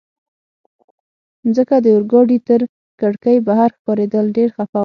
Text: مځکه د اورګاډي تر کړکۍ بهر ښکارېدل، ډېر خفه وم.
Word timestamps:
مځکه 1.45 1.75
د 1.81 1.85
اورګاډي 1.95 2.37
تر 2.47 2.61
کړکۍ 2.99 3.37
بهر 3.47 3.69
ښکارېدل، 3.77 4.25
ډېر 4.37 4.49
خفه 4.55 4.77
وم. 4.79 4.79